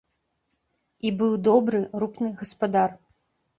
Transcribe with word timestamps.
І 1.09 1.11
быў 1.19 1.37
добры, 1.49 1.83
рупны 2.01 2.29
гаспадар. 2.43 2.99